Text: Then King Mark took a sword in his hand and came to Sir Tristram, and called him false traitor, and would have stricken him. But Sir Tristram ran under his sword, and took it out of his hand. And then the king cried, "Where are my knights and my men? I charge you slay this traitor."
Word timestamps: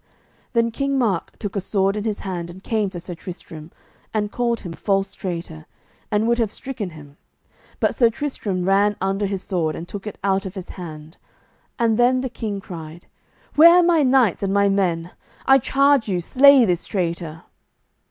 Then 0.53 0.71
King 0.71 0.97
Mark 0.97 1.37
took 1.37 1.55
a 1.55 1.61
sword 1.61 1.95
in 1.95 2.05
his 2.05 2.21
hand 2.21 2.49
and 2.49 2.63
came 2.63 2.89
to 2.89 2.99
Sir 2.99 3.13
Tristram, 3.13 3.69
and 4.15 4.31
called 4.31 4.61
him 4.61 4.73
false 4.73 5.13
traitor, 5.13 5.67
and 6.09 6.27
would 6.27 6.39
have 6.39 6.51
stricken 6.51 6.89
him. 6.89 7.17
But 7.79 7.93
Sir 7.93 8.09
Tristram 8.09 8.65
ran 8.65 8.95
under 8.99 9.27
his 9.27 9.43
sword, 9.43 9.75
and 9.75 9.87
took 9.87 10.07
it 10.07 10.17
out 10.23 10.47
of 10.47 10.55
his 10.55 10.71
hand. 10.71 11.17
And 11.77 11.99
then 11.99 12.21
the 12.21 12.29
king 12.29 12.59
cried, 12.59 13.05
"Where 13.53 13.75
are 13.75 13.83
my 13.83 14.01
knights 14.01 14.41
and 14.41 14.51
my 14.51 14.69
men? 14.69 15.11
I 15.45 15.59
charge 15.59 16.09
you 16.09 16.19
slay 16.19 16.65
this 16.65 16.87
traitor." 16.87 17.43